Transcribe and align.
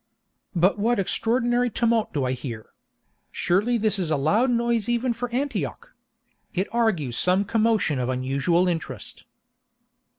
"But 0.55 0.79
what 0.79 0.97
extraordinary 0.97 1.69
tumult 1.69 2.11
do 2.11 2.23
I 2.25 2.31
hear? 2.31 2.71
Surely 3.31 3.77
this 3.77 3.99
is 3.99 4.09
a 4.09 4.17
loud 4.17 4.49
noise 4.49 4.89
even 4.89 5.13
for 5.13 5.29
Antioch! 5.29 5.93
It 6.55 6.67
argues 6.71 7.15
some 7.15 7.45
commotion 7.45 7.99
of 7.99 8.09
unusual 8.09 8.67
interest." 8.67 9.25